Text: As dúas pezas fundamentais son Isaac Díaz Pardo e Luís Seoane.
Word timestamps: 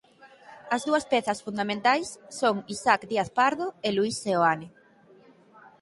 As 0.75 0.81
dúas 0.87 1.05
pezas 1.11 1.43
fundamentais 1.45 2.07
son 2.39 2.55
Isaac 2.75 3.01
Díaz 3.11 3.29
Pardo 3.39 3.67
e 3.87 3.89
Luís 3.91 4.15
Seoane. 4.23 4.67